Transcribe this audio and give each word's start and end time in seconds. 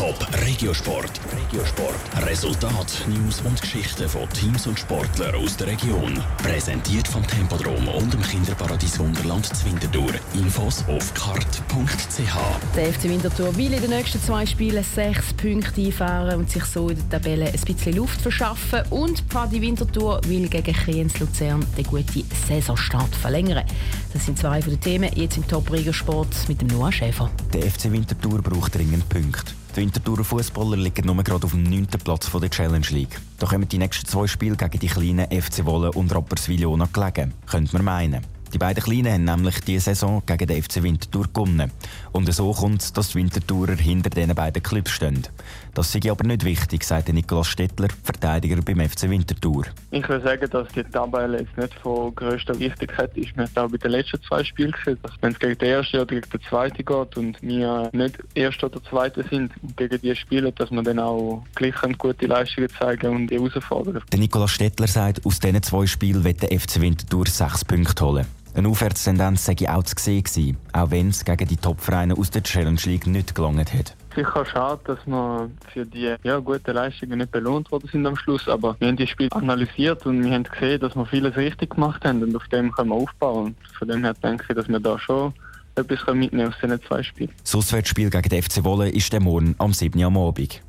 Top 0.00 0.26
Regiosport. 0.46 1.20
Regiosport. 1.30 2.26
Resultat, 2.26 3.04
News 3.06 3.42
und 3.42 3.60
Geschichten 3.60 4.08
von 4.08 4.26
Teams 4.30 4.66
und 4.66 4.78
Sportlern 4.78 5.34
aus 5.34 5.58
der 5.58 5.66
Region. 5.66 6.18
Präsentiert 6.38 7.06
vom 7.06 7.26
Tempodrom 7.26 7.86
und 7.86 8.10
dem 8.10 8.22
Kinderparadies 8.22 8.98
Wunderland 8.98 9.44
Zwintertour. 9.54 10.12
Infos 10.32 10.82
auf 10.88 11.12
kart.ch. 11.12 12.74
Der 12.74 12.94
FC 12.94 13.10
Winterthur 13.10 13.54
will 13.58 13.74
in 13.74 13.82
den 13.82 13.90
nächsten 13.90 14.22
zwei 14.22 14.46
Spielen 14.46 14.82
sechs 14.82 15.34
Punkte 15.34 15.82
einfahren 15.82 16.38
und 16.38 16.50
sich 16.50 16.64
so 16.64 16.88
in 16.88 16.96
der 16.96 17.20
Tabelle 17.20 17.48
ein 17.48 17.60
bisschen 17.60 17.96
Luft 17.96 18.22
verschaffen. 18.22 18.80
Und 18.88 19.20
Pfadi 19.28 19.60
Winterthur 19.60 20.22
will 20.24 20.48
gegen 20.48 20.72
Kriens 20.72 21.18
Luzern 21.20 21.66
den 21.76 21.84
guten 21.84 22.24
Saisonstart 22.48 23.14
verlängern. 23.14 23.66
Das 24.14 24.24
sind 24.24 24.38
zwei 24.38 24.62
von 24.62 24.70
den 24.70 24.80
Themen 24.80 25.10
jetzt 25.14 25.36
im 25.36 25.46
Top 25.46 25.70
Regiosport 25.70 26.48
mit 26.48 26.62
dem 26.62 26.68
Noah 26.68 26.90
Schäfer. 26.90 27.30
Der 27.52 27.70
FC 27.70 27.92
Winterthur 27.92 28.40
braucht 28.40 28.74
dringend 28.74 29.06
Punkte. 29.10 29.59
Die 29.80 29.86
Winterthurer 29.86 30.24
Fußballer 30.24 30.76
liegen 30.76 31.06
nur 31.06 31.24
gerade 31.24 31.46
auf 31.46 31.52
dem 31.52 31.62
9. 31.62 31.86
Platz 32.04 32.30
der 32.30 32.50
Challenge 32.50 32.86
League. 32.90 33.18
Da 33.38 33.46
kommen 33.46 33.66
die 33.66 33.78
nächsten 33.78 34.06
zwei 34.06 34.26
Spiele 34.26 34.54
gegen 34.54 34.78
die 34.78 34.88
kleinen 34.88 35.24
FC 35.30 35.64
Wolle 35.64 35.90
und 35.92 36.14
Rapperswil 36.14 36.66
noch 36.76 36.92
gelegen, 36.92 37.32
könnte 37.46 37.72
man 37.72 37.84
meinen. 37.86 38.39
Die 38.52 38.58
beiden 38.58 38.82
Kleinen 38.82 39.30
haben 39.30 39.42
nämlich 39.42 39.60
diese 39.60 39.94
Saison 39.94 40.22
gegen 40.26 40.46
den 40.46 40.62
FC 40.62 40.82
Winterthur 40.82 41.26
gewonnen. 41.32 41.70
Und 42.12 42.32
so 42.32 42.52
kommt 42.52 42.82
es, 42.82 42.92
dass 42.92 43.10
die 43.10 43.18
Winterthurer 43.18 43.76
hinter 43.76 44.10
diesen 44.10 44.34
beiden 44.34 44.62
Clubs 44.62 44.90
stehen. 44.90 45.26
Das 45.74 45.92
sei 45.92 46.10
aber 46.10 46.24
nicht 46.24 46.44
wichtig, 46.44 46.82
sagt 46.82 47.12
Nikolaus 47.12 47.46
Stettler, 47.46 47.88
Verteidiger 48.02 48.60
beim 48.60 48.80
FC 48.80 49.08
Winterthur. 49.08 49.66
Ich 49.92 50.08
würde 50.08 50.24
sagen, 50.24 50.50
dass 50.50 50.68
die 50.68 50.82
Tabelle 50.82 51.40
jetzt 51.40 51.56
nicht 51.56 51.74
von 51.74 52.12
grösster 52.14 52.58
Wichtigkeit 52.58 53.16
ist. 53.16 53.36
Wir 53.36 53.44
haben 53.44 53.66
auch 53.66 53.70
bei 53.70 53.78
den 53.78 53.92
letzten 53.92 54.20
zwei 54.22 54.42
Spielen 54.42 54.72
gesehen, 54.72 54.98
dass 55.02 55.12
wenn 55.20 55.32
es 55.32 55.38
gegen 55.38 55.56
den 55.58 55.68
ersten 55.68 55.96
oder 55.98 56.06
gegen 56.06 56.28
den 56.28 56.40
zweiten 56.48 56.84
geht 56.84 57.16
und 57.16 57.40
wir 57.42 57.88
nicht 57.92 58.18
Erster 58.34 58.66
oder 58.66 58.82
Zweiter 58.82 59.22
sind 59.30 59.52
gegen 59.76 60.00
die 60.00 60.16
spielen, 60.16 60.52
dass 60.56 60.70
wir 60.72 60.82
dann 60.82 60.98
auch 60.98 61.44
gleich 61.54 61.74
gute 61.98 62.26
Leistungen 62.26 62.68
zeigen 62.76 63.14
und 63.14 63.26
die 63.28 63.36
herausfordern. 63.36 64.02
Der 64.10 64.18
Nikolaus 64.18 64.50
Stettler 64.50 64.88
sagt, 64.88 65.24
aus 65.24 65.38
diesen 65.38 65.62
zwei 65.62 65.86
Spielen 65.86 66.24
wird 66.24 66.42
der 66.42 66.58
FC 66.58 66.80
Winterthur 66.80 67.26
sechs 67.26 67.64
Punkte 67.64 68.04
holen. 68.04 68.26
Eine 68.52 68.68
Aufwärtstendenz 68.68 69.44
sei 69.44 69.54
auch 69.68 69.84
zu 69.84 69.94
sehen 69.96 70.24
gewesen, 70.24 70.56
auch 70.72 70.90
wenn 70.90 71.08
es 71.08 71.24
gegen 71.24 71.46
die 71.46 71.56
Topvereine 71.56 72.16
aus 72.16 72.30
der 72.30 72.42
Challenge 72.42 72.80
League 72.84 73.06
nicht 73.06 73.34
gelangt 73.34 73.72
hat. 73.72 73.94
Sicher 74.14 74.44
schade, 74.44 74.80
dass 74.84 74.98
wir 75.06 75.48
für 75.72 75.86
die 75.86 76.16
ja, 76.24 76.38
guten 76.40 76.72
Leistungen 76.72 77.18
nicht 77.18 77.30
belohnt 77.30 77.70
worden 77.70 77.88
sind 77.92 78.04
am 78.06 78.16
Schluss, 78.16 78.48
aber 78.48 78.74
wir 78.80 78.88
haben 78.88 78.96
das 78.96 79.08
Spiel 79.08 79.28
analysiert 79.30 80.04
und 80.04 80.24
wir 80.24 80.32
haben 80.32 80.42
gesehen, 80.42 80.80
dass 80.80 80.96
wir 80.96 81.06
vieles 81.06 81.36
richtig 81.36 81.70
gemacht 81.70 82.04
haben 82.04 82.22
und 82.22 82.34
auf 82.34 82.46
dem 82.48 82.72
können 82.72 82.90
wir 82.90 82.96
aufbauen. 82.96 83.46
Und 83.46 83.56
von 83.78 83.86
dem 83.86 84.02
her 84.02 84.14
denke 84.14 84.46
ich, 84.48 84.56
dass 84.56 84.68
wir 84.68 84.80
da 84.80 84.98
schon 84.98 85.32
etwas 85.76 86.14
mitnehmen 86.14 86.48
aus 86.48 86.58
diesen 86.60 86.82
zwei 86.82 87.02
Spielen. 87.04 87.30
Das 87.42 87.54
Auswärtsspiel 87.54 88.10
gegen 88.10 88.28
den 88.28 88.42
FC 88.42 88.64
Wolle 88.64 88.90
ist 88.90 89.12
der 89.12 89.20
Morgen 89.20 89.54
am 89.58 89.72
7. 89.72 89.98
Uhr 90.00 90.06
am 90.06 90.18
Abend. 90.18 90.60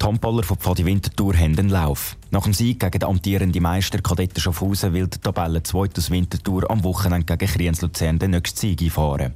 Die 0.00 0.06
Handballer 0.06 0.44
von 0.44 0.56
Pfadi 0.56 0.84
Winterthur 0.84 1.34
haben 1.34 1.56
den 1.56 1.70
Lauf. 1.70 2.16
Nach 2.30 2.44
dem 2.44 2.52
Sieg 2.52 2.78
gegen 2.78 3.00
den 3.00 3.08
amtierenden 3.08 3.60
Meister 3.60 3.98
Kadetten 3.98 4.40
Schaffhausen 4.40 4.92
will 4.92 5.08
die 5.08 5.18
Tabelle 5.18 5.60
2 5.60 5.88
aus 5.96 6.10
Winterthur 6.12 6.70
am 6.70 6.84
Wochenende 6.84 7.36
gegen 7.36 7.52
Kriens 7.52 7.82
Luzern 7.82 8.16
den 8.16 8.30
nächsten 8.30 8.58
Sieg 8.58 8.80
einfahren. 8.80 9.34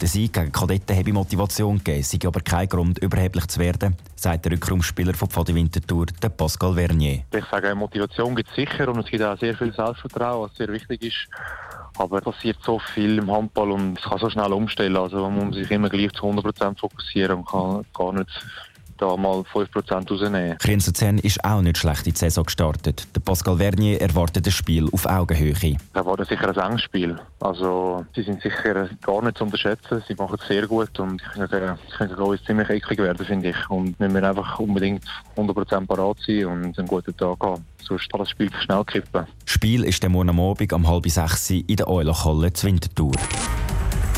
Der 0.00 0.06
Sieg 0.06 0.32
gegen 0.32 0.52
Kadetten 0.52 0.96
habe 0.96 1.12
Motivation 1.12 1.78
gegeben, 1.78 2.04
sei 2.04 2.18
aber 2.28 2.40
kein 2.42 2.68
Grund, 2.68 3.00
überheblich 3.00 3.48
zu 3.48 3.58
werden, 3.58 3.96
sagt 4.14 4.44
der 4.44 4.52
Rückraumspieler 4.52 5.14
von 5.14 5.30
Pfadi 5.30 5.52
Winterthur, 5.52 6.06
der 6.22 6.28
Pascal 6.28 6.74
Vernier. 6.74 7.24
Ich 7.34 7.44
sage, 7.50 7.74
Motivation 7.74 8.36
gibt 8.36 8.50
es 8.50 8.54
sicher 8.54 8.88
und 8.88 9.00
es 9.00 9.06
gibt 9.06 9.24
auch 9.24 9.36
sehr 9.36 9.56
viel 9.56 9.74
Selbstvertrauen, 9.74 10.48
was 10.48 10.56
sehr 10.56 10.68
wichtig 10.68 11.02
ist. 11.02 11.28
Aber 11.98 12.18
es 12.18 12.24
passiert 12.24 12.58
so 12.62 12.78
viel 12.78 13.18
im 13.18 13.32
Handball 13.32 13.72
und 13.72 13.98
es 13.98 14.04
kann 14.04 14.18
so 14.18 14.30
schnell 14.30 14.52
umstellen. 14.52 14.96
Also 14.96 15.28
man 15.28 15.48
muss 15.48 15.56
sich 15.56 15.70
immer 15.72 15.88
gleich 15.88 16.12
zu 16.12 16.26
100% 16.26 16.78
fokussieren 16.78 17.38
und 17.38 17.48
kann 17.48 17.84
gar 17.92 18.12
nicht 18.12 18.30
da 18.98 19.16
mal 19.16 19.40
5% 19.52 20.10
rausnehmen. 20.10 20.58
Kriens 20.58 20.86
Luzern 20.86 21.18
ist 21.18 21.44
auch 21.44 21.62
nicht 21.62 21.78
schlecht 21.78 22.06
in 22.06 22.12
die 22.12 22.18
Saison 22.18 22.44
gestartet. 22.44 23.06
Der 23.14 23.20
Pascal 23.20 23.58
Vernier 23.58 24.00
erwartet 24.00 24.46
das 24.46 24.54
Spiel 24.54 24.88
auf 24.92 25.06
Augenhöhe. 25.06 25.76
Er 25.92 26.06
war 26.06 26.24
sicher 26.24 26.48
ein 26.48 26.70
enges 26.70 26.82
Spiel. 26.82 27.18
Also, 27.40 28.04
sie 28.14 28.22
sind 28.22 28.42
sicher 28.42 28.88
gar 29.02 29.22
nicht 29.22 29.38
zu 29.38 29.44
unterschätzen. 29.44 30.02
Sie 30.06 30.14
machen 30.14 30.36
es 30.40 30.46
sehr 30.46 30.66
gut 30.66 30.98
und 30.98 31.20
ich 31.20 31.28
könnte, 31.32 31.78
es 31.88 31.96
könnte 31.96 32.44
ziemlich 32.46 32.70
eklig 32.70 32.98
werden, 32.98 33.24
finde 33.24 33.50
ich. 33.50 33.70
Und 33.70 33.98
wir 33.98 34.08
müssen 34.08 34.24
einfach 34.24 34.58
unbedingt 34.58 35.04
100% 35.36 35.86
parat 35.86 36.18
sein 36.26 36.46
und 36.46 36.78
einen 36.78 36.88
guten 36.88 37.16
Tag 37.16 37.38
haben. 37.40 37.64
Sonst 37.82 38.10
kann 38.10 38.20
das 38.20 38.30
Spiel 38.30 38.50
schnell 38.64 38.84
kippen. 38.84 39.26
Das 39.44 39.52
Spiel 39.52 39.84
ist 39.84 40.02
der 40.02 40.10
morgen 40.10 40.30
am 40.30 40.40
Abend 40.40 40.72
um 40.72 40.88
halb 40.88 41.08
sechs 41.08 41.50
in 41.50 41.66
der 41.66 41.88
Eulachhalle 41.88 42.52
zu 42.52 42.66
Winterthur. 42.66 43.12